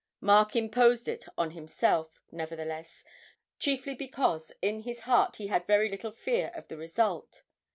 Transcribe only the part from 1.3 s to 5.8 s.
on himself, nevertheless, chiefly because in his heart he had